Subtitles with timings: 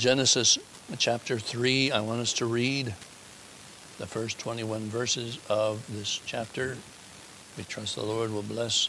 [0.00, 0.58] Genesis
[0.96, 2.94] chapter 3, I want us to read
[3.98, 6.78] the first 21 verses of this chapter.
[7.58, 8.88] We trust the Lord will bless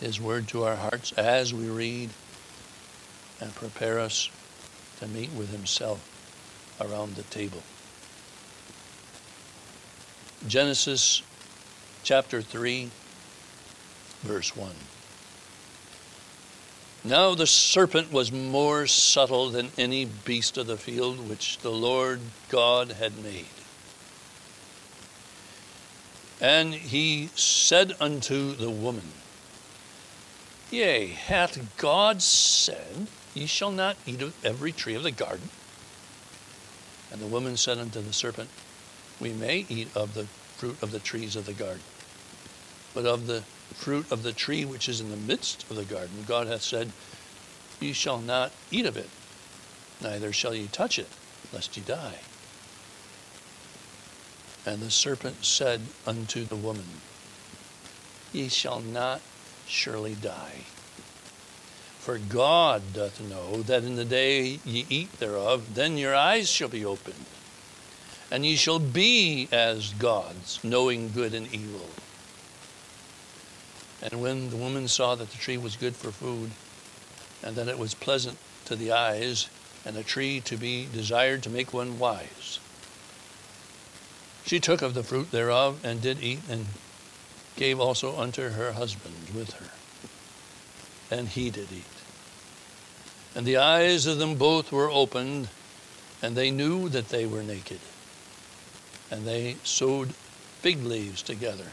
[0.00, 2.10] His word to our hearts as we read
[3.40, 4.28] and prepare us
[5.00, 6.06] to meet with Himself
[6.78, 7.62] around the table.
[10.46, 11.22] Genesis
[12.04, 12.90] chapter 3,
[14.24, 14.72] verse 1.
[17.08, 22.20] Now the serpent was more subtle than any beast of the field which the Lord
[22.50, 23.46] God had made.
[26.38, 29.12] And he said unto the woman,
[30.70, 35.48] Yea, hath God said, Ye shall not eat of every tree of the garden?
[37.10, 38.50] And the woman said unto the serpent,
[39.18, 40.24] We may eat of the
[40.58, 41.80] fruit of the trees of the garden,
[42.92, 46.24] but of the fruit of the tree which is in the midst of the garden,
[46.26, 46.92] God hath said,
[47.80, 49.10] Ye shall not eat of it,
[50.00, 51.08] neither shall ye touch it,
[51.52, 52.18] lest ye die.
[54.66, 57.00] And the serpent said unto the woman,
[58.32, 59.20] Ye shall not
[59.66, 60.64] surely die.
[61.98, 66.68] For God doth know that in the day ye eat thereof, then your eyes shall
[66.68, 67.26] be opened,
[68.30, 71.88] and ye shall be as gods, knowing good and evil.
[74.02, 76.50] And when the woman saw that the tree was good for food,
[77.42, 79.48] and that it was pleasant to the eyes,
[79.84, 82.60] and a tree to be desired to make one wise,
[84.44, 86.66] she took of the fruit thereof and did eat, and
[87.56, 89.70] gave also unto her husband with her.
[91.14, 91.84] And he did eat.
[93.34, 95.48] And the eyes of them both were opened,
[96.22, 97.80] and they knew that they were naked.
[99.10, 100.14] And they sewed
[100.62, 101.72] fig leaves together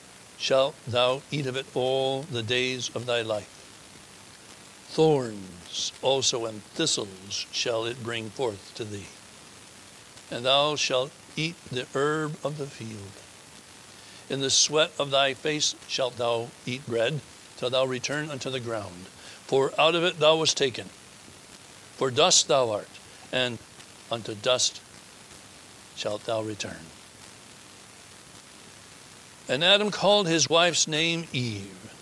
[0.41, 3.47] shalt thou eat of it all the days of thy life.
[4.89, 9.05] Thorns also and thistles shall it bring forth to thee.
[10.31, 13.13] And thou shalt eat the herb of the field.
[14.29, 17.21] In the sweat of thy face shalt thou eat bread,
[17.57, 19.05] till thou return unto the ground.
[19.45, 20.87] For out of it thou wast taken.
[21.97, 22.89] For dust thou art,
[23.31, 23.59] and
[24.11, 24.81] unto dust
[25.95, 26.87] shalt thou return.
[29.51, 31.93] And Adam called his wife's name Eve,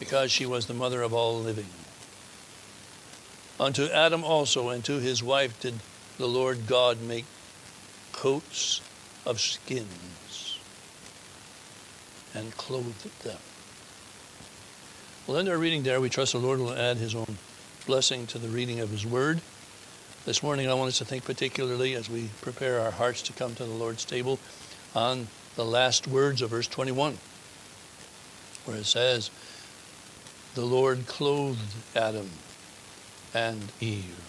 [0.00, 1.68] because she was the mother of all living.
[3.60, 5.74] Unto Adam also and to his wife did
[6.18, 7.24] the Lord God make
[8.10, 8.80] coats
[9.24, 10.58] of skins
[12.34, 13.38] and clothed them.
[15.28, 16.00] Well, in our reading there.
[16.00, 17.38] We trust the Lord will add his own
[17.86, 19.40] blessing to the reading of his word.
[20.24, 23.54] This morning, I want us to think particularly as we prepare our hearts to come
[23.54, 24.40] to the Lord's table
[24.96, 27.18] on the last words of verse 21,
[28.64, 29.30] where it says,
[30.54, 32.30] The Lord clothed Adam
[33.32, 34.20] and Eve.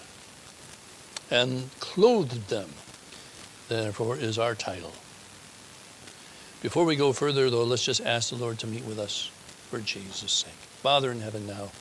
[1.31, 2.69] and clothed them.
[3.67, 4.93] Therefore is our title.
[6.61, 9.31] Before we go further, though, let's just ask the Lord to meet with us
[9.69, 10.53] for Jesus' sake.
[10.81, 11.71] Father in heaven now,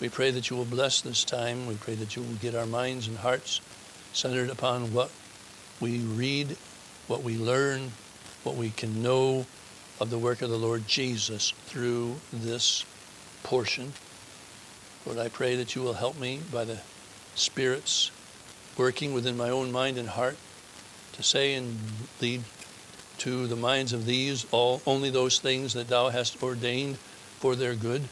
[0.00, 1.66] we pray that you will bless this time.
[1.66, 3.60] We pray that you will get our minds and hearts
[4.12, 5.10] centered upon what
[5.80, 6.56] we read,
[7.06, 7.92] what we learn,
[8.42, 9.46] what we can know
[10.00, 12.84] of the work of the Lord Jesus through this
[13.42, 13.92] portion.
[15.04, 16.80] Lord, I pray that you will help me by the
[17.34, 18.10] Spirit's
[18.76, 20.36] working within my own mind and heart
[21.14, 21.78] to say and
[22.20, 22.42] lead
[23.18, 26.96] to the minds of these all only those things that thou hast ordained
[27.40, 28.08] for their good.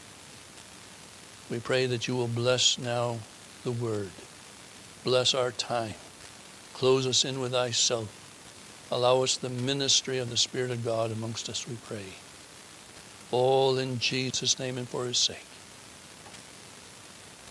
[1.49, 3.19] We pray that you will bless now
[3.63, 4.11] the word.
[5.05, 5.93] Bless our time.
[6.73, 8.26] Close us in with thyself.
[8.89, 12.05] Allow us the ministry of the Spirit of God amongst us, we pray.
[13.31, 15.45] All in Jesus' name and for his sake.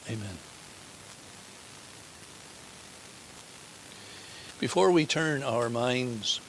[0.09, 0.39] Amen.
[4.59, 6.41] Before we turn our minds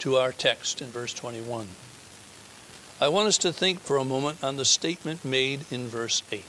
[0.00, 1.68] to our text in verse 21,
[3.00, 6.44] I want us to think for a moment on the statement made in verse 8.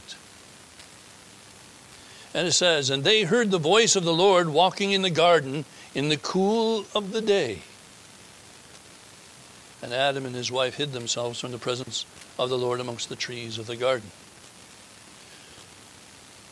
[2.33, 5.65] And it says, And they heard the voice of the Lord walking in the garden
[5.95, 7.61] in the cool of the day.
[9.81, 12.05] And Adam and his wife hid themselves from the presence
[12.37, 14.11] of the Lord amongst the trees of the garden.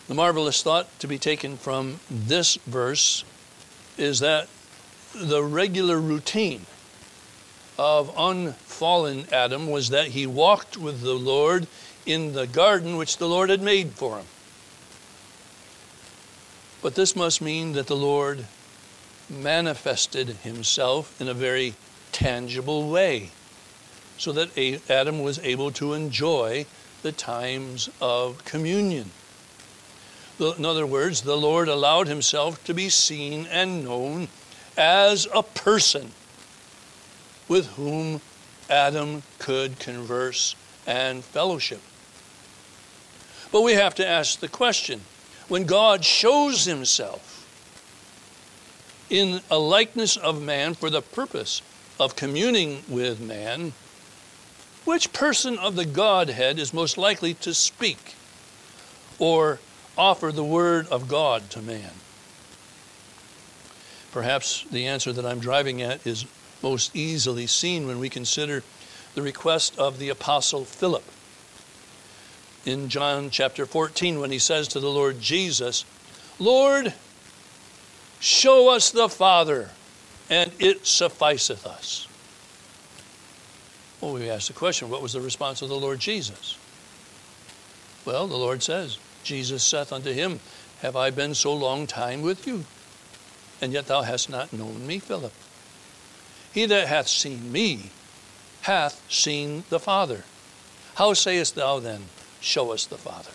[0.08, 3.24] The marvelous thought to be taken from this verse
[3.98, 4.48] is that
[5.14, 6.66] the regular routine
[7.78, 11.68] of unfallen Adam was that he walked with the Lord
[12.06, 14.26] in the garden which the Lord had made for him.
[16.82, 18.46] But this must mean that the Lord
[19.30, 21.74] manifested himself in a very
[22.12, 23.32] tangible way
[24.18, 24.58] so that
[24.90, 26.66] Adam was able to enjoy
[27.02, 29.12] the times of communion.
[30.40, 34.28] In other words, the Lord allowed himself to be seen and known
[34.78, 36.12] as a person
[37.48, 38.22] with whom
[38.70, 40.56] Adam could converse
[40.88, 41.82] and fellowship.
[43.52, 45.02] But we have to ask the question
[45.48, 47.33] when God shows himself
[49.10, 51.62] in a likeness of man for the purpose
[52.00, 53.74] of communing with man,
[54.86, 58.16] which person of the Godhead is most likely to speak
[59.20, 59.60] or
[59.98, 61.92] offer the word of God to man?
[64.12, 66.26] Perhaps the answer that I'm driving at is
[66.62, 68.64] most easily seen when we consider
[69.16, 71.04] the request of the Apostle Philip
[72.66, 75.86] in John chapter 14 when he says to the Lord Jesus,
[76.40, 76.94] Lord,
[78.24, 79.70] show us the Father,
[80.30, 82.08] and it sufficeth us.
[84.00, 86.58] Well, we ask the question what was the response of the Lord Jesus?
[88.06, 90.40] Well, the Lord says, Jesus saith unto him,
[90.82, 92.64] Have I been so long time with you?
[93.62, 95.34] And yet thou hast not known me, Philip.
[96.54, 97.92] He that hath seen me
[98.62, 100.24] hath seen the Father.
[100.96, 102.04] How sayest thou then,
[102.40, 103.32] Show us the Father?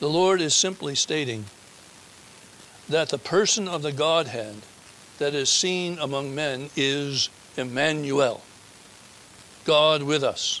[0.00, 1.46] The Lord is simply stating
[2.88, 4.56] that the person of the Godhead
[5.18, 8.42] that is seen among men is Emmanuel,
[9.64, 10.60] God with us.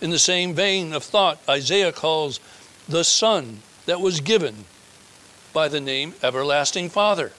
[0.00, 2.40] In the same vein of thought, Isaiah calls
[2.88, 4.64] the Son that was given
[5.52, 7.32] by the name Everlasting Father.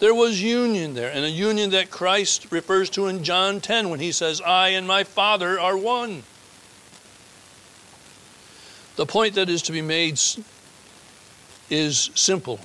[0.00, 4.00] There was union there, and a union that Christ refers to in John 10 when
[4.00, 6.24] he says, I and my Father are one.
[8.96, 10.18] The point that is to be made
[11.70, 12.60] is simple,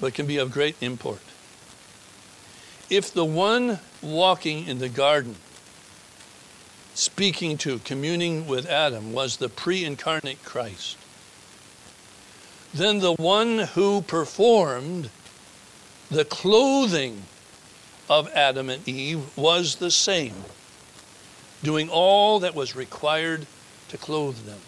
[0.00, 1.20] but can be of great import.
[2.90, 5.36] If the one walking in the garden
[6.94, 10.96] speaking to, communing with Adam, was the pre incarnate Christ,
[12.72, 15.10] then the one who performed
[16.10, 17.22] the clothing
[18.08, 20.44] of Adam and Eve was the same,
[21.62, 23.46] doing all that was required
[23.88, 24.60] to clothe them.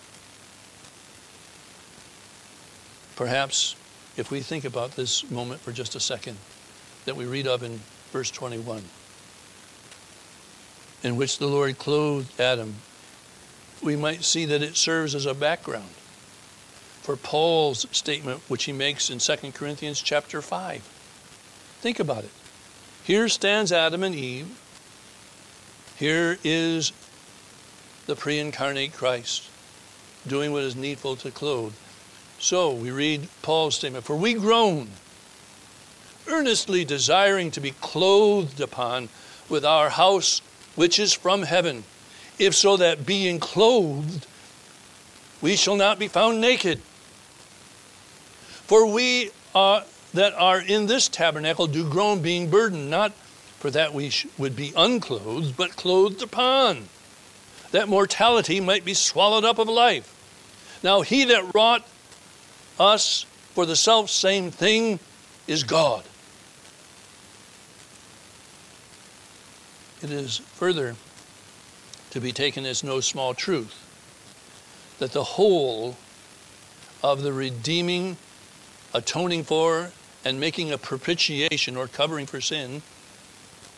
[3.16, 3.74] Perhaps
[4.16, 6.36] if we think about this moment for just a second
[7.06, 7.80] that we read of in
[8.12, 8.82] verse 21
[11.02, 12.76] in which the Lord clothed Adam,
[13.82, 15.90] we might see that it serves as a background
[17.02, 20.82] for Paul's statement, which he makes in 2 Corinthians chapter 5.
[21.80, 22.30] Think about it.
[23.04, 24.48] Here stands Adam and Eve.
[25.96, 26.92] Here is
[28.06, 29.48] the pre incarnate Christ
[30.26, 31.74] doing what is needful to clothe.
[32.38, 34.88] So we read Paul's statement For we groan,
[36.28, 39.08] earnestly desiring to be clothed upon
[39.48, 40.42] with our house
[40.74, 41.84] which is from heaven,
[42.38, 44.26] if so that being clothed,
[45.40, 46.78] we shall not be found naked.
[48.66, 53.12] For we uh, that are in this tabernacle do groan, being burdened, not
[53.58, 56.88] for that we sh- would be unclothed, but clothed upon,
[57.70, 60.12] that mortality might be swallowed up of life.
[60.82, 61.86] Now he that wrought
[62.78, 64.98] us for the self same thing
[65.46, 66.04] is God.
[70.02, 70.96] It is further
[72.10, 73.82] to be taken as no small truth
[74.98, 75.96] that the whole
[77.02, 78.16] of the redeeming,
[78.94, 79.90] atoning for,
[80.24, 82.82] and making a propitiation or covering for sin,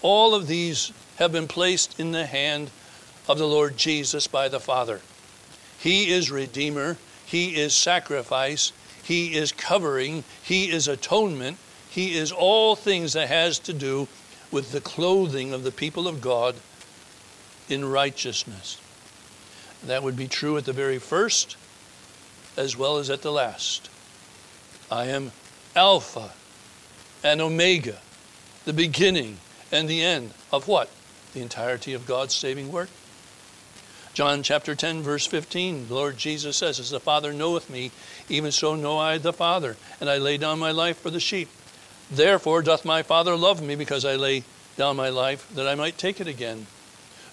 [0.02, 2.70] all of these have been placed in the hand
[3.28, 5.00] of the Lord Jesus by the Father.
[5.78, 8.72] He is Redeemer, He is sacrifice,
[9.08, 11.56] He is covering, He is atonement,
[11.88, 14.06] He is all things that has to do
[14.50, 16.56] with the clothing of the people of God
[17.70, 18.78] in righteousness.
[19.82, 21.56] That would be true at the very first
[22.54, 23.88] as well as at the last.
[24.90, 25.32] I am
[25.74, 26.32] Alpha
[27.24, 28.00] and Omega,
[28.66, 29.38] the beginning
[29.72, 30.90] and the end of what?
[31.32, 32.90] The entirety of God's saving work.
[34.18, 37.92] John chapter 10, verse 15, the Lord Jesus says, As the Father knoweth me,
[38.28, 41.48] even so know I the Father, and I lay down my life for the sheep.
[42.10, 44.44] Therefore doth my Father love me, because I lay
[44.76, 46.66] down my life, that I might take it again.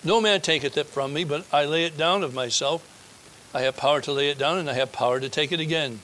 [0.04, 2.92] No man taketh it from me, but I lay it down of myself.
[3.54, 6.00] I have power to lay it down, and I have power to take it again.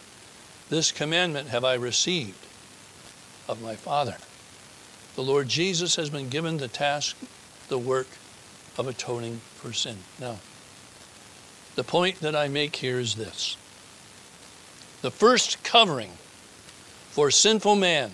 [0.69, 2.45] This commandment have I received
[3.47, 4.17] of my Father.
[5.15, 7.17] The Lord Jesus has been given the task,
[7.67, 8.07] the work
[8.77, 9.97] of atoning for sin.
[10.19, 10.37] Now,
[11.75, 13.57] the point that I make here is this
[15.01, 16.11] the first covering
[17.09, 18.11] for sinful man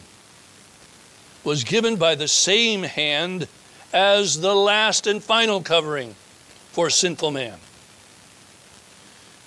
[1.44, 3.48] was given by the same hand
[3.94, 6.16] as the last and final covering
[6.72, 7.58] for sinful man.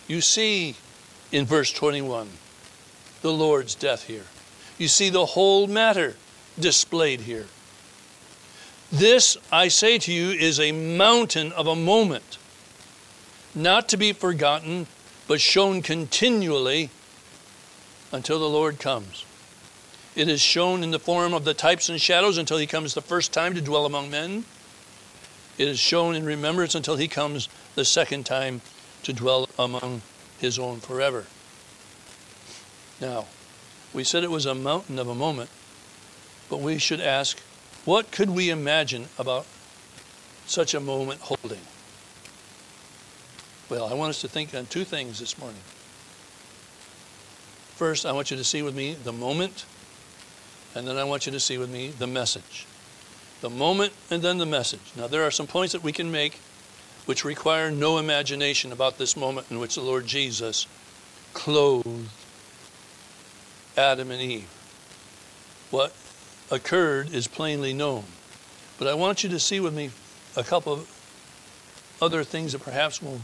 [0.06, 0.76] You see
[1.30, 2.28] in verse 21
[3.22, 4.24] the Lord's death here.
[4.78, 6.16] You see the whole matter
[6.58, 7.46] displayed here.
[8.90, 12.38] This, I say to you, is a mountain of a moment
[13.54, 14.86] not to be forgotten,
[15.28, 16.90] but shown continually
[18.12, 19.24] until the Lord comes.
[20.16, 23.00] It is shown in the form of the types and shadows until he comes the
[23.00, 24.44] first time to dwell among men.
[25.56, 28.60] It is shown in remembrance until he comes the second time
[29.04, 30.02] to dwell among
[30.38, 31.26] his own forever.
[33.00, 33.26] Now,
[33.92, 35.50] we said it was a mountain of a moment,
[36.48, 37.38] but we should ask,
[37.84, 39.46] what could we imagine about
[40.46, 41.60] such a moment holding?
[43.68, 45.60] Well, I want us to think on two things this morning.
[47.80, 49.64] First, I want you to see with me the moment,
[50.74, 52.66] and then I want you to see with me the message.
[53.40, 54.92] The moment and then the message.
[54.94, 56.34] Now, there are some points that we can make
[57.06, 60.66] which require no imagination about this moment in which the Lord Jesus
[61.32, 62.10] clothed
[63.78, 64.50] Adam and Eve.
[65.70, 65.94] What
[66.50, 68.04] occurred is plainly known.
[68.78, 69.88] But I want you to see with me
[70.36, 73.22] a couple of other things that perhaps will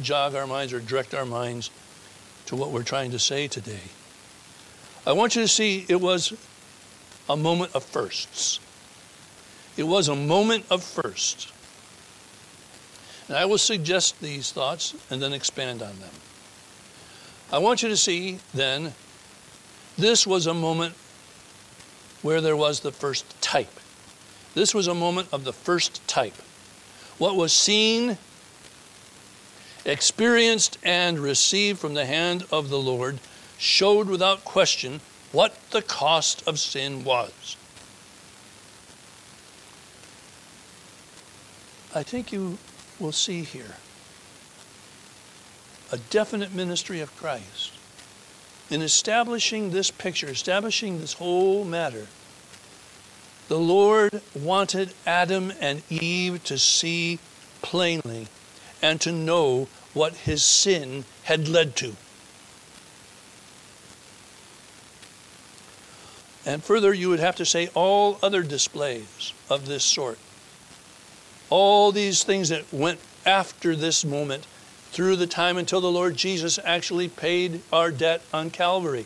[0.00, 1.70] jog our minds or direct our minds
[2.46, 3.82] to what we're trying to say today.
[5.08, 6.34] I want you to see it was
[7.30, 8.60] a moment of firsts.
[9.78, 11.50] It was a moment of first.
[13.26, 16.10] And I will suggest these thoughts and then expand on them.
[17.50, 18.92] I want you to see then,
[19.96, 20.94] this was a moment
[22.20, 23.80] where there was the first type.
[24.52, 26.36] This was a moment of the first type.
[27.16, 28.18] What was seen
[29.86, 33.20] experienced and received from the hand of the Lord,
[33.58, 35.00] showed without question
[35.32, 37.56] what the cost of sin was.
[41.94, 42.58] I think you
[43.00, 43.76] will see here
[45.90, 47.72] a definite ministry of Christ
[48.70, 52.06] in establishing this picture, establishing this whole matter.
[53.48, 57.18] The Lord wanted Adam and Eve to see
[57.62, 58.28] plainly
[58.82, 61.96] and to know what his sin had led to.
[66.48, 70.18] And further, you would have to say all other displays of this sort.
[71.50, 74.46] All these things that went after this moment
[74.90, 79.04] through the time until the Lord Jesus actually paid our debt on Calvary.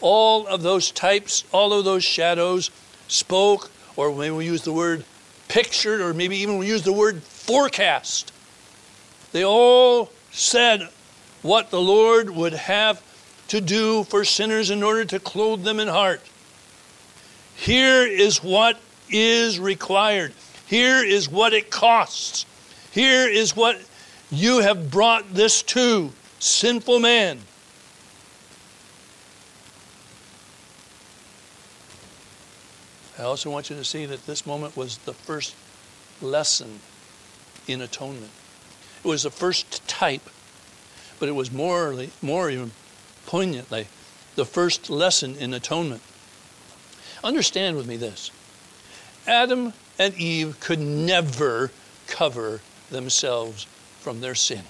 [0.00, 2.70] All of those types, all of those shadows
[3.08, 5.04] spoke, or maybe we use the word
[5.48, 8.32] pictured, or maybe even we use the word forecast.
[9.32, 10.88] They all said
[11.42, 13.02] what the Lord would have
[13.48, 16.20] to do for sinners in order to clothe them in heart.
[17.56, 18.78] Here is what
[19.10, 20.32] is required.
[20.66, 22.46] Here is what it costs.
[22.92, 23.80] Here is what
[24.30, 27.40] you have brought this to, sinful man.
[33.18, 35.54] I also want you to see that this moment was the first
[36.20, 36.80] lesson
[37.66, 38.30] in atonement.
[39.02, 40.28] It was the first type,
[41.18, 42.72] but it was morally, more even
[43.24, 43.86] poignantly
[44.34, 46.02] the first lesson in atonement.
[47.26, 48.30] Understand with me this
[49.26, 51.72] Adam and Eve could never
[52.06, 53.64] cover themselves
[53.98, 54.62] from their sin.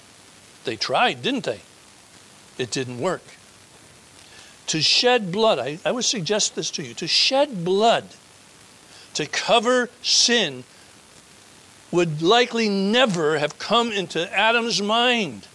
[0.63, 1.59] They tried, didn't they?
[2.57, 3.21] It didn't work.
[4.67, 8.05] To shed blood, I, I would suggest this to you to shed blood
[9.13, 10.63] to cover sin
[11.91, 15.47] would likely never have come into Adam's mind,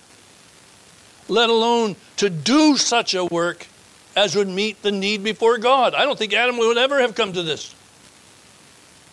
[1.28, 3.66] let alone to do such a work
[4.14, 5.94] as would meet the need before God.
[5.94, 7.74] I don't think Adam would ever have come to this.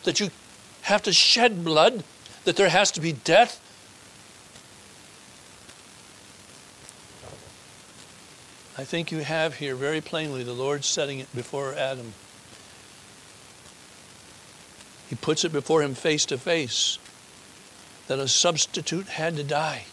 [0.03, 0.29] That you
[0.83, 2.03] have to shed blood,
[2.45, 3.59] that there has to be death.
[8.77, 12.13] I think you have here very plainly the Lord setting it before Adam.
[15.09, 16.97] He puts it before him face to face
[18.07, 19.85] that a substitute had to die.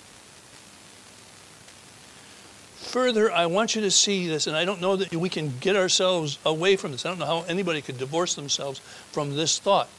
[2.96, 5.76] Further, I want you to see this, and I don't know that we can get
[5.76, 7.04] ourselves away from this.
[7.04, 8.78] I don't know how anybody could divorce themselves
[9.12, 9.90] from this thought.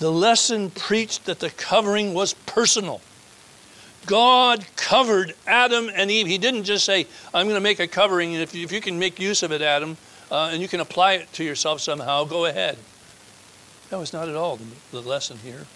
[0.00, 3.00] The lesson preached that the covering was personal.
[4.04, 6.26] God covered Adam and Eve.
[6.26, 8.80] He didn't just say, I'm going to make a covering, and if you, if you
[8.80, 9.96] can make use of it, Adam,
[10.28, 12.78] uh, and you can apply it to yourself somehow, go ahead.
[13.90, 15.68] That was not at all the, the lesson here.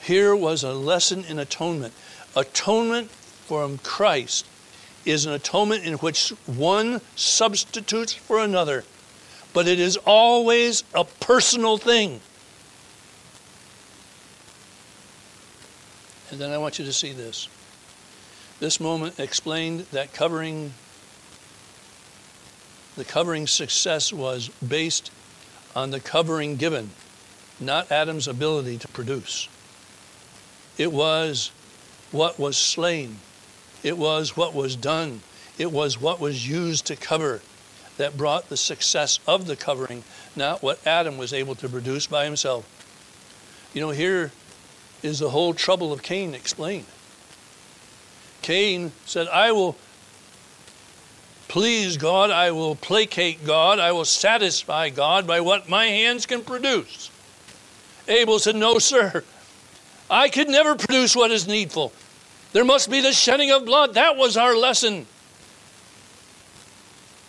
[0.00, 1.92] Here was a lesson in atonement.
[2.36, 3.10] Atonement
[3.46, 4.46] from Christ
[5.04, 8.84] is an atonement in which one substitutes for another,
[9.52, 12.20] but it is always a personal thing.
[16.30, 17.48] And then I want you to see this.
[18.60, 20.72] This moment explained that covering
[22.96, 25.10] the covering success was based
[25.74, 26.90] on the covering given,
[27.58, 29.48] not Adam's ability to produce.
[30.78, 31.50] It was
[32.12, 33.18] what was slain.
[33.84, 35.20] It was what was done.
[35.58, 37.42] It was what was used to cover
[37.98, 40.02] that brought the success of the covering,
[40.34, 42.66] not what Adam was able to produce by himself.
[43.72, 44.32] You know, here
[45.02, 46.86] is the whole trouble of Cain explained.
[48.42, 49.76] Cain said, I will
[51.46, 56.42] please God, I will placate God, I will satisfy God by what my hands can
[56.42, 57.10] produce.
[58.08, 59.22] Abel said, No, sir.
[60.10, 61.92] I could never produce what is needful.
[62.54, 63.94] There must be the shedding of blood.
[63.94, 65.06] That was our lesson.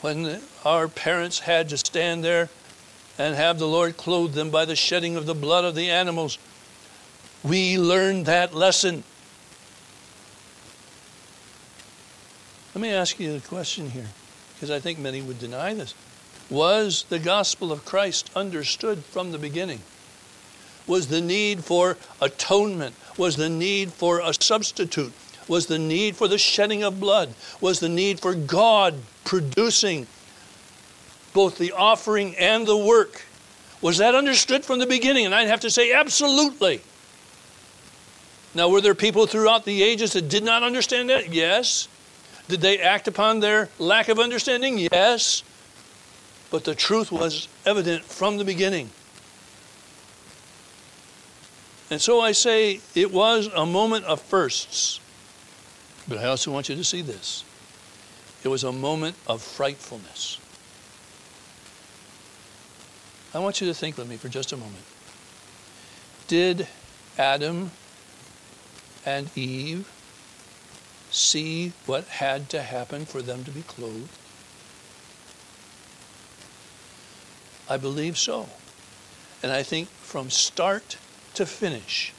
[0.01, 2.49] When our parents had to stand there
[3.17, 6.37] and have the Lord clothe them by the shedding of the blood of the animals,
[7.43, 9.03] we learned that lesson.
[12.75, 14.09] Let me ask you a question here,
[14.53, 15.95] because I think many would deny this.
[16.51, 19.81] Was the gospel of Christ understood from the beginning?
[20.87, 25.13] was the need for atonement, was the need for a substitute,
[25.47, 30.07] was the need for the shedding of blood, was the need for God producing
[31.33, 33.23] both the offering and the work.
[33.81, 35.25] Was that understood from the beginning?
[35.25, 36.81] And I'd have to say, absolutely.
[38.55, 41.33] Now, were there people throughout the ages that did not understand that?
[41.33, 41.89] Yes.
[42.47, 44.77] Did they act upon their lack of understanding?
[44.77, 45.43] Yes.
[46.51, 48.91] But the truth was evident from the beginning.
[51.89, 54.99] And so I say it was a moment of firsts.
[56.07, 57.43] But I also want you to see this.
[58.43, 60.39] It was a moment of frightfulness.
[63.33, 64.83] I want you to think with me for just a moment.
[66.27, 66.67] Did
[67.17, 67.71] Adam
[69.05, 69.91] and Eve
[71.11, 74.09] see what had to happen for them to be clothed?
[77.69, 78.47] I believe so.
[79.41, 80.97] And I think from start
[81.35, 82.13] to finish.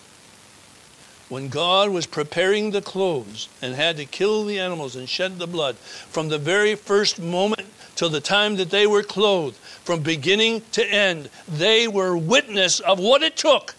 [1.28, 5.46] When God was preparing the clothes and had to kill the animals and shed the
[5.46, 10.62] blood, from the very first moment till the time that they were clothed, from beginning
[10.72, 13.74] to end, they were witness of what it took.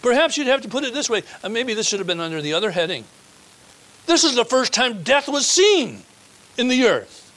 [0.00, 2.40] Perhaps you'd have to put it this way, and maybe this should have been under
[2.40, 3.04] the other heading.
[4.06, 6.02] This is the first time death was seen
[6.56, 7.29] in the earth.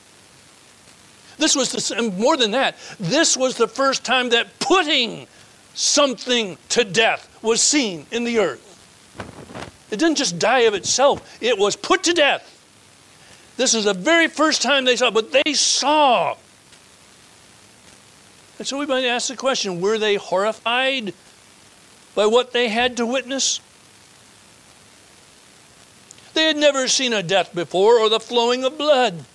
[1.38, 5.28] This was the, more than that, this was the first time that putting
[5.74, 8.70] something to death was seen in the earth.
[9.92, 12.50] It didn't just die of itself, it was put to death.
[13.58, 16.36] This is the very first time they saw, but they saw.
[18.58, 21.14] And so we might ask the question were they horrified
[22.16, 23.60] by what they had to witness?
[26.34, 29.26] They had never seen a death before or the flowing of blood.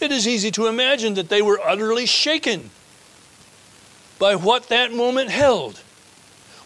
[0.00, 2.70] It is easy to imagine that they were utterly shaken
[4.18, 5.80] by what that moment held,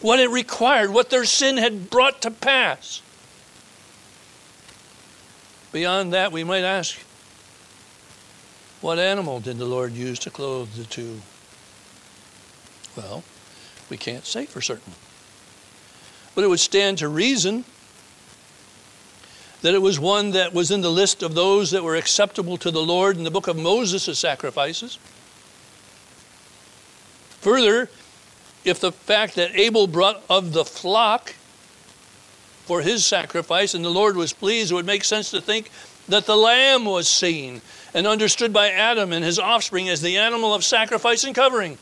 [0.01, 3.01] what it required, what their sin had brought to pass.
[5.71, 6.99] Beyond that, we might ask,
[8.81, 11.21] what animal did the Lord use to clothe the two?
[12.95, 13.23] Well,
[13.89, 14.93] we can't say for certain.
[16.35, 17.65] But it would stand to reason
[19.63, 22.69] that it was one that was in the list of those that were acceptable to
[22.69, 24.99] the Lord in the book of Moses' sacrifices.
[27.39, 27.89] Further,
[28.65, 31.35] if the fact that Abel brought of the flock
[32.65, 35.71] for his sacrifice and the Lord was pleased, it would make sense to think
[36.09, 37.61] that the lamb was seen
[37.93, 41.77] and understood by Adam and his offspring as the animal of sacrifice and covering.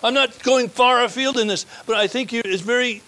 [0.00, 3.02] I'm not going far afield in this, but I think it's very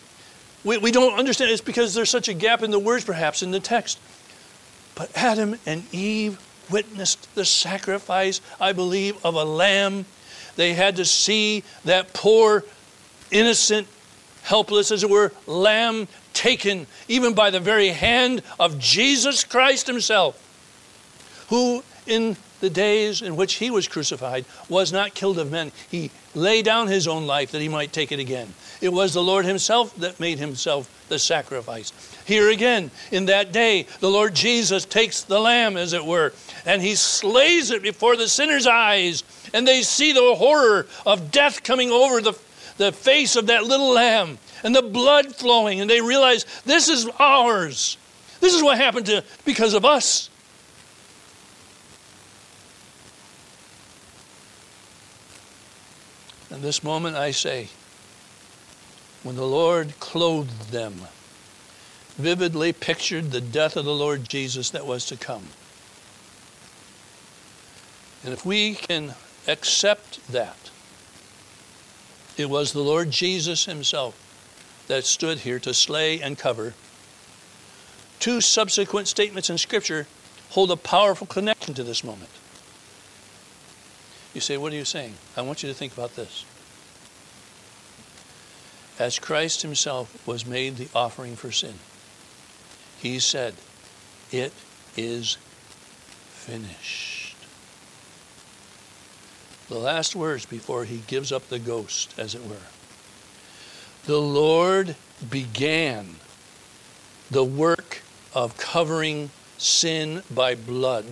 [0.64, 3.50] we, we don't understand it's because there's such a gap in the words, perhaps, in
[3.50, 3.98] the text.
[4.94, 6.38] But Adam and Eve
[6.70, 10.04] witnessed the sacrifice, I believe, of a lamb.
[10.56, 12.64] They had to see that poor,
[13.30, 13.88] innocent,
[14.42, 21.46] helpless, as it were, lamb taken even by the very hand of Jesus Christ Himself,
[21.48, 25.72] who in the days in which He was crucified was not killed of men.
[25.90, 28.52] He lay down His own life that He might take it again.
[28.80, 31.92] It was the Lord Himself that made Himself the sacrifice.
[32.24, 36.32] Here again, in that day, the Lord Jesus takes the lamb, as it were,
[36.64, 41.62] and He slays it before the sinner's eyes, and they see the horror of death
[41.62, 42.38] coming over the,
[42.78, 47.08] the face of that little lamb and the blood flowing, and they realize this is
[47.18, 47.98] ours.
[48.40, 50.30] This is what happened to because of us.
[56.50, 57.68] In this moment, I say,
[59.22, 60.94] when the Lord clothed them,
[62.16, 65.48] vividly pictured the death of the Lord Jesus that was to come.
[68.24, 69.14] And if we can
[69.46, 70.70] accept that,
[72.36, 74.14] it was the Lord Jesus Himself
[74.88, 76.74] that stood here to slay and cover.
[78.18, 80.06] Two subsequent statements in Scripture
[80.50, 82.30] hold a powerful connection to this moment.
[84.34, 85.14] You say, What are you saying?
[85.36, 86.44] I want you to think about this
[89.00, 91.74] as Christ himself was made the offering for sin,
[92.98, 93.54] he said,
[94.30, 94.52] It
[94.94, 95.38] is
[96.28, 97.34] finished.
[99.68, 102.56] The last words before he gives up the ghost, as it were.
[104.04, 104.96] The Lord
[105.30, 106.16] began
[107.30, 108.02] the work
[108.34, 111.06] of covering sin by blood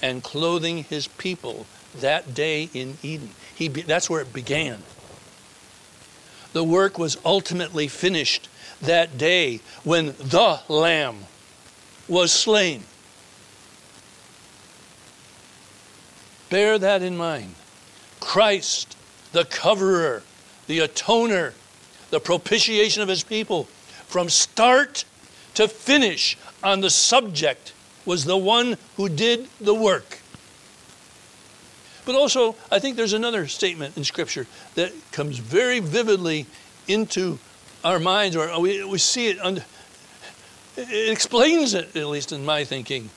[0.00, 3.30] and clothing his people that day in Eden.
[3.52, 4.82] He, that's where it began.
[6.52, 8.48] The work was ultimately finished
[8.82, 11.26] that day when the Lamb
[12.08, 12.84] was slain.
[16.50, 17.54] Bear that in mind.
[18.20, 18.96] Christ,
[19.32, 20.22] the coverer,
[20.66, 21.54] the atoner,
[22.10, 23.64] the propitiation of his people,
[24.06, 25.04] from start
[25.54, 27.72] to finish on the subject,
[28.04, 30.18] was the one who did the work.
[32.04, 36.46] But also, I think there's another statement in Scripture that comes very vividly
[36.88, 37.38] into
[37.84, 39.64] our minds, or we, we see it, under,
[40.76, 43.10] it explains it, at least in my thinking.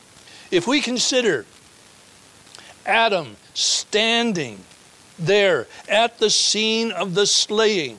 [0.51, 1.45] If we consider
[2.85, 4.59] Adam standing
[5.17, 7.97] there at the scene of the slaying,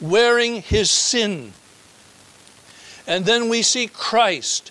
[0.00, 1.52] wearing his sin,
[3.06, 4.70] and then we see Christ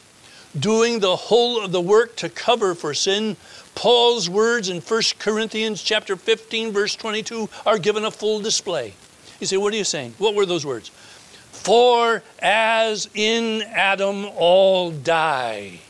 [0.59, 3.35] doing the whole of the work to cover for sin
[3.77, 8.95] Paul's words in 1 Corinthians chapter 15 verse 22 are given a full display.
[9.39, 10.15] You say, what are you saying?
[10.17, 10.89] What were those words?
[11.51, 15.81] For as in Adam all die,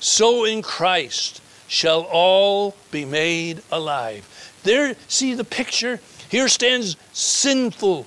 [0.00, 4.28] so in Christ shall all be made alive.
[4.64, 6.00] There, see the picture?
[6.28, 8.04] Here stands sinful,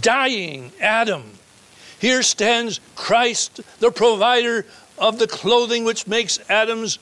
[0.00, 1.37] dying Adam.
[2.00, 4.64] Here stands Christ, the provider
[4.98, 6.98] of the clothing which makes Adam's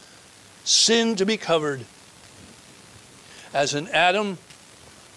[0.64, 1.84] sin to be covered.
[3.52, 4.38] As in Adam,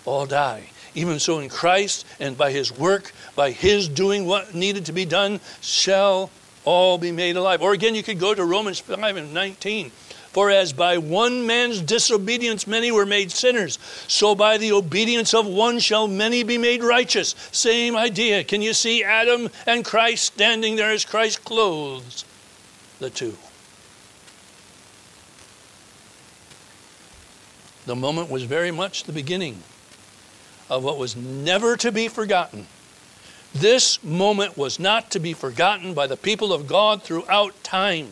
[0.05, 0.69] all die.
[0.95, 5.05] Even so, in Christ and by his work, by his doing what needed to be
[5.05, 6.29] done, shall
[6.65, 7.61] all be made alive.
[7.61, 9.91] Or again, you could go to Romans 5 and 19.
[10.31, 15.47] For as by one man's disobedience many were made sinners, so by the obedience of
[15.47, 17.35] one shall many be made righteous.
[17.51, 18.43] Same idea.
[18.43, 22.25] Can you see Adam and Christ standing there as Christ clothes
[22.99, 23.35] the two.
[27.85, 29.63] The moment was very much the beginning
[30.69, 32.67] of what was never to be forgotten.
[33.53, 38.09] This moment was not to be forgotten by the people of God throughout time.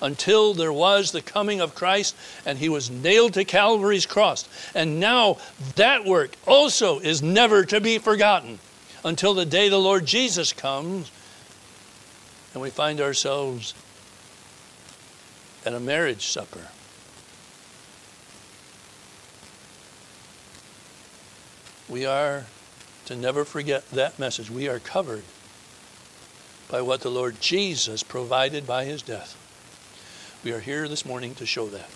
[0.00, 4.48] Until there was the coming of Christ and he was nailed to Calvary's cross.
[4.74, 5.38] And now
[5.76, 8.58] that work also is never to be forgotten
[9.04, 11.10] until the day the Lord Jesus comes
[12.54, 13.74] and we find ourselves
[15.64, 16.68] at a marriage supper.
[21.88, 22.44] We are
[23.06, 24.50] to never forget that message.
[24.50, 25.24] We are covered
[26.70, 29.36] by what the Lord Jesus provided by his death.
[30.44, 31.90] We are here this morning to show that.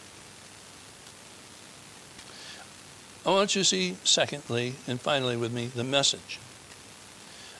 [3.25, 6.41] I want you to see, secondly and finally with me, the message.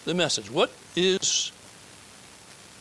[0.05, 0.51] The message.
[0.51, 1.53] What is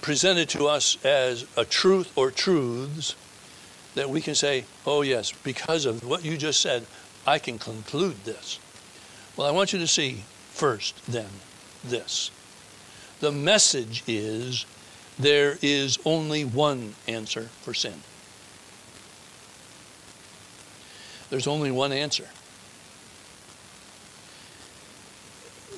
[0.02, 3.16] presented to us as a truth or truths
[3.94, 6.88] that we can say, oh, yes, because of what you just said,
[7.28, 8.60] I can conclude this.
[9.38, 11.30] Well, I want you to see first, then,
[11.84, 12.32] this.
[13.20, 14.66] The message is
[15.22, 18.02] there is only one answer for sin.
[21.30, 22.28] There's only one answer.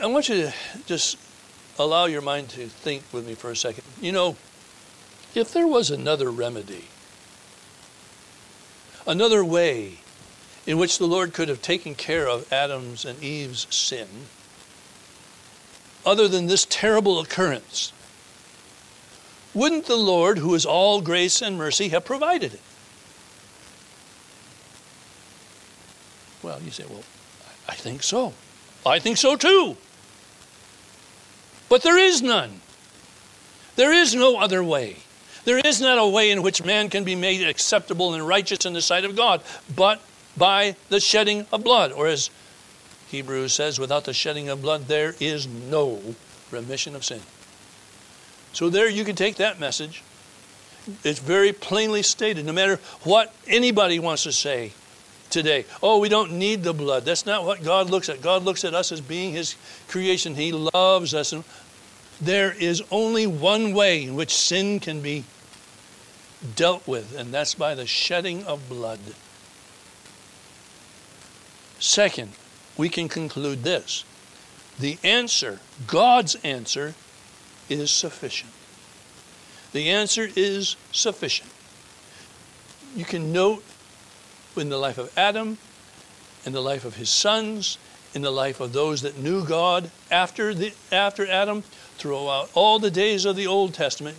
[0.01, 0.53] I want you to
[0.85, 1.17] just
[1.77, 3.83] allow your mind to think with me for a second.
[4.01, 4.35] You know,
[5.35, 6.85] if there was another remedy,
[9.05, 9.99] another way
[10.65, 14.07] in which the Lord could have taken care of Adam's and Eve's sin,
[16.05, 17.93] other than this terrible occurrence,
[19.53, 22.61] wouldn't the Lord, who is all grace and mercy, have provided it?
[26.41, 27.03] Well, you say, well,
[27.69, 28.33] I think so.
[28.85, 29.77] I think so too.
[31.69, 32.61] But there is none.
[33.75, 34.97] There is no other way.
[35.45, 38.73] There is not a way in which man can be made acceptable and righteous in
[38.73, 39.41] the sight of God,
[39.75, 40.01] but
[40.37, 42.29] by the shedding of blood, or as
[43.09, 46.01] Hebrews says, without the shedding of blood, there is no
[46.51, 47.21] remission of sin.
[48.53, 50.03] So there you can take that message.
[51.03, 54.73] It's very plainly stated, no matter what anybody wants to say
[55.29, 55.65] today.
[55.81, 57.05] Oh, we don't need the blood.
[57.05, 58.21] That's not what God looks at.
[58.21, 59.55] God looks at us as being His
[59.87, 60.35] creation.
[60.35, 61.33] He loves us.
[61.33, 61.43] And
[62.21, 65.23] there is only one way in which sin can be
[66.55, 68.99] dealt with, and that's by the shedding of blood.
[71.79, 72.33] Second,
[72.77, 74.05] we can conclude this
[74.79, 76.95] the answer, God's answer,
[77.69, 78.51] is sufficient.
[79.71, 81.49] The answer is sufficient.
[82.95, 83.63] You can note
[84.55, 85.57] in the life of Adam,
[86.45, 87.77] in the life of his sons,
[88.13, 91.63] in the life of those that knew God after, the, after Adam,
[91.97, 94.17] throughout all the days of the Old Testament,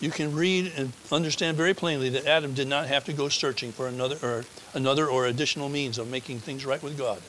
[0.00, 3.70] you can read and understand very plainly that Adam did not have to go searching
[3.70, 7.20] for another or another or additional means of making things right with God.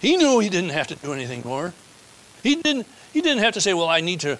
[0.00, 1.74] He knew he didn't have to do anything more.
[2.42, 4.38] He didn't, he didn't have to say, well, I need to,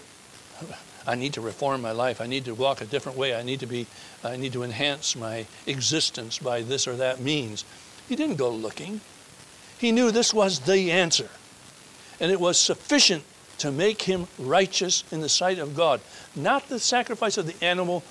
[1.07, 2.21] I need to reform my life.
[2.21, 3.35] I need to walk a different way.
[3.35, 3.87] I need to be,
[4.25, 7.65] I need to enhance my existence by this or that means.
[8.09, 9.01] He didn't go looking.
[9.79, 11.29] He knew this was the answer.
[12.21, 13.25] And it was sufficient
[13.59, 16.01] to make him righteous in the sight of God.
[16.35, 18.03] Not the sacrifice of the animal,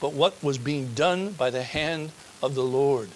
[0.00, 3.10] but what was being done by the hand of the Lord.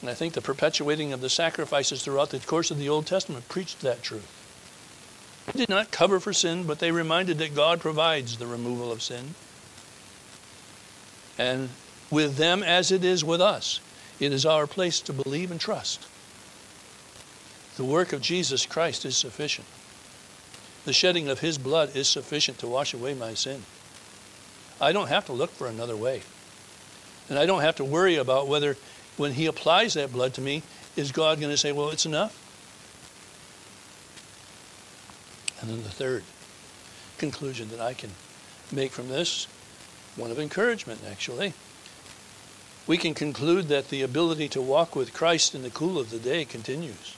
[0.00, 3.48] And I think the perpetuating of the sacrifices throughout the course of the Old Testament
[3.48, 4.34] preached that truth.
[5.46, 9.02] They did not cover for sin, but they reminded that God provides the removal of
[9.02, 9.34] sin.
[11.38, 11.70] And
[12.10, 13.80] with them, as it is with us,
[14.20, 16.06] it is our place to believe and trust.
[17.76, 19.66] The work of Jesus Christ is sufficient.
[20.84, 23.62] The shedding of his blood is sufficient to wash away my sin.
[24.80, 26.22] I don't have to look for another way.
[27.28, 28.76] And I don't have to worry about whether
[29.18, 30.62] when he applies that blood to me,
[30.96, 32.44] is God going to say, well, it's enough?
[35.60, 36.24] And then the third
[37.18, 38.10] conclusion that I can
[38.72, 39.46] make from this,
[40.16, 41.52] one of encouragement actually,
[42.86, 46.18] we can conclude that the ability to walk with Christ in the cool of the
[46.18, 47.16] day continues.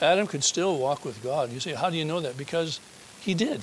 [0.00, 1.52] Adam could still walk with God.
[1.52, 2.36] You say, how do you know that?
[2.36, 2.80] Because
[3.20, 3.62] he did.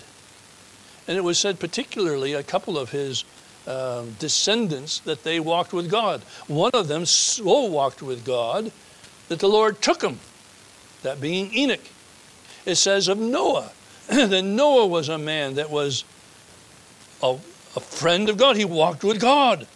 [1.08, 3.26] And it was said particularly a couple of his
[3.68, 6.22] um, descendants that they walked with God.
[6.48, 8.72] One of them so walked with God
[9.30, 10.20] that the Lord took him,
[11.04, 11.80] that being Enoch.
[12.66, 13.72] It says of Noah
[14.08, 16.04] that Noah was a man that was
[17.24, 17.38] a,
[17.76, 18.58] a friend of God.
[18.58, 19.68] He walked with God.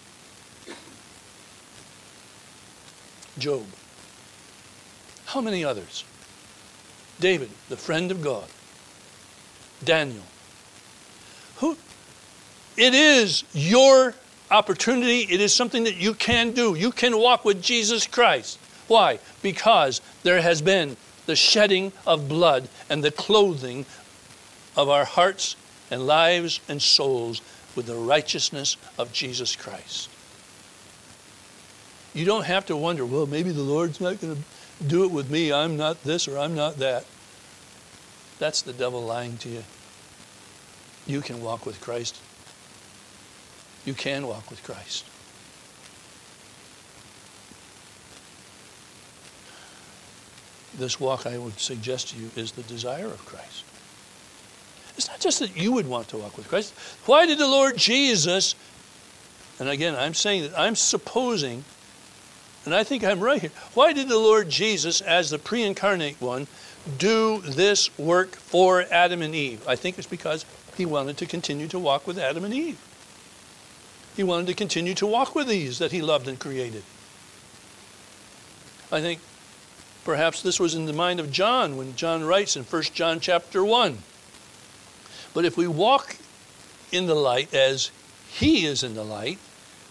[3.37, 3.65] Job.
[5.27, 6.05] How many others?
[7.19, 8.47] David, the friend of God.
[9.83, 10.23] Daniel.
[11.57, 11.77] Who,
[12.77, 14.13] it is your
[14.51, 15.21] opportunity.
[15.21, 16.75] It is something that you can do.
[16.75, 18.59] You can walk with Jesus Christ.
[18.87, 19.19] Why?
[19.41, 23.85] Because there has been the shedding of blood and the clothing
[24.75, 25.55] of our hearts
[25.89, 27.41] and lives and souls
[27.75, 30.09] with the righteousness of Jesus Christ.
[32.13, 35.29] You don't have to wonder, well, maybe the Lord's not going to do it with
[35.29, 35.51] me.
[35.51, 37.05] I'm not this or I'm not that.
[38.39, 39.63] That's the devil lying to you.
[41.07, 42.19] You can walk with Christ.
[43.85, 45.05] You can walk with Christ.
[50.77, 53.63] This walk, I would suggest to you, is the desire of Christ.
[54.97, 56.73] It's not just that you would want to walk with Christ.
[57.05, 58.55] Why did the Lord Jesus,
[59.59, 61.63] and again, I'm saying that I'm supposing,
[62.65, 66.19] and I think I'm right here, why did the Lord Jesus, as the pre incarnate
[66.19, 66.47] one,
[66.97, 69.65] do this work for Adam and Eve?
[69.67, 70.45] I think it's because
[70.75, 72.79] he wanted to continue to walk with Adam and Eve.
[74.15, 76.83] He wanted to continue to walk with these that he loved and created.
[78.91, 79.19] I think
[80.03, 83.63] perhaps this was in the mind of John when John writes in 1 John chapter
[83.63, 83.97] 1.
[85.33, 86.17] But if we walk
[86.91, 87.91] in the light as
[88.29, 89.37] he is in the light,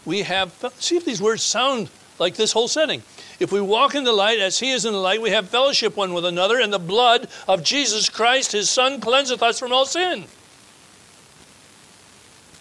[0.05, 3.03] we have, see if these words sound like this whole setting.
[3.41, 5.97] If we walk in the light as he is in the light, we have fellowship
[5.97, 9.87] one with another, and the blood of Jesus Christ, his Son, cleanseth us from all
[9.87, 10.25] sin.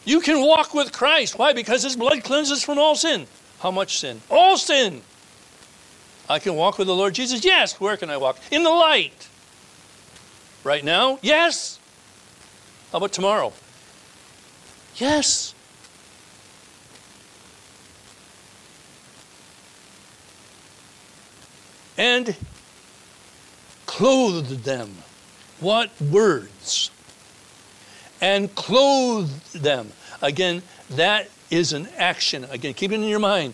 [0.06, 1.38] You can walk with Christ.
[1.38, 1.54] Why?
[1.54, 3.28] Because his blood cleanses from all sin.
[3.60, 4.22] How much sin?
[4.30, 5.02] All sin.
[6.30, 7.44] I can walk with the Lord Jesus?
[7.44, 7.80] Yes.
[7.80, 8.38] Where can I walk?
[8.52, 9.28] In the light.
[10.64, 11.20] Right now?
[11.22, 11.80] Yes.
[12.92, 13.54] How about tomorrow?
[14.98, 15.54] Yes.
[21.98, 22.36] And
[23.86, 24.98] clothed them.
[25.60, 26.90] What words?
[28.24, 29.92] And clothed them.
[30.22, 32.46] Again, that is an action.
[32.46, 33.54] Again, keep it in your mind.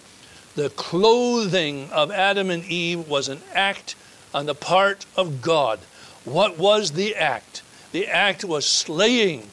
[0.55, 3.95] The clothing of Adam and Eve was an act
[4.31, 5.79] on the part of God.
[6.23, 7.63] What was the act?
[7.93, 9.49] The act was slaying.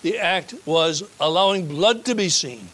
[0.00, 2.70] The act was allowing blood to be seen.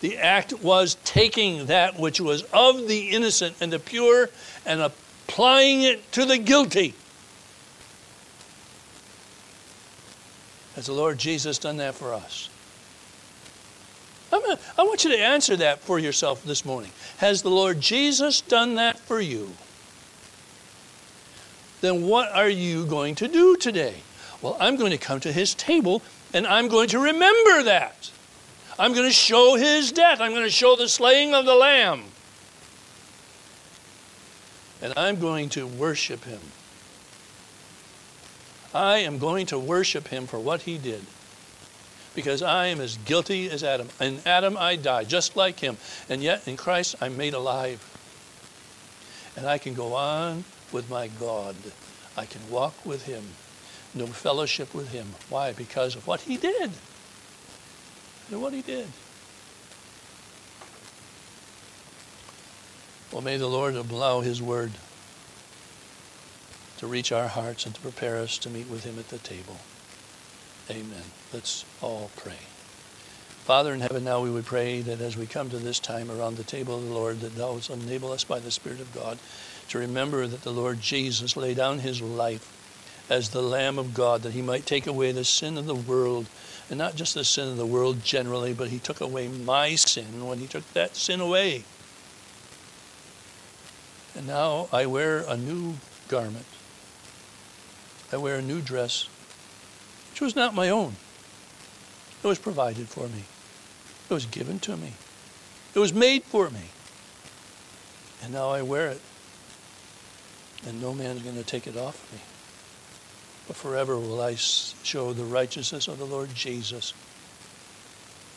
[0.00, 4.30] The act was taking that which was of the innocent and the pure
[4.64, 6.94] and applying it to the guilty.
[10.74, 12.48] Has the Lord Jesus done that for us?
[14.30, 16.90] Gonna, I want you to answer that for yourself this morning.
[17.18, 19.52] Has the Lord Jesus done that for you?
[21.80, 23.94] Then what are you going to do today?
[24.42, 28.10] Well, I'm going to come to his table and I'm going to remember that.
[28.78, 30.20] I'm going to show his death.
[30.20, 32.04] I'm going to show the slaying of the lamb.
[34.82, 36.40] And I'm going to worship him.
[38.74, 41.04] I am going to worship him for what he did.
[42.14, 43.88] Because I am as guilty as Adam.
[44.00, 45.76] In Adam I die, just like him.
[46.08, 47.82] And yet in Christ I'm made alive.
[49.36, 51.56] And I can go on with my God.
[52.16, 53.24] I can walk with him.
[53.94, 55.14] No fellowship with him.
[55.28, 55.52] Why?
[55.52, 56.70] Because of what he did.
[58.30, 58.88] And what he did.
[63.12, 64.72] Well, may the Lord allow his word
[66.78, 69.58] to reach our hearts and to prepare us to meet with him at the table.
[70.70, 71.04] Amen.
[71.32, 72.38] Let's all pray.
[73.44, 76.36] Father in heaven, now we would pray that as we come to this time around
[76.36, 79.18] the table of the Lord, that thou wilt enable us by the Spirit of God
[79.68, 82.50] to remember that the Lord Jesus laid down his life
[83.10, 86.26] as the Lamb of God, that he might take away the sin of the world,
[86.70, 90.26] and not just the sin of the world generally, but he took away my sin
[90.26, 91.64] when he took that sin away.
[94.14, 95.74] And now I wear a new
[96.08, 96.46] garment.
[98.14, 99.08] I wear a new dress,
[100.12, 100.94] which was not my own.
[102.22, 103.24] It was provided for me.
[104.08, 104.92] It was given to me.
[105.74, 106.70] It was made for me.
[108.22, 109.00] And now I wear it.
[110.64, 112.20] And no man's going to take it off me.
[113.48, 116.94] But forever will I show the righteousness of the Lord Jesus.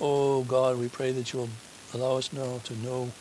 [0.01, 1.49] Oh God, we pray that you'll
[1.93, 3.11] allow us now to know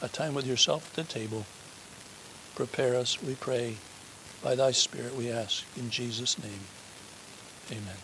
[0.00, 1.46] a time with yourself at the table.
[2.54, 3.74] Prepare us, we pray.
[4.42, 5.64] By thy Spirit we ask.
[5.76, 6.60] In Jesus' name,
[7.70, 7.96] amen.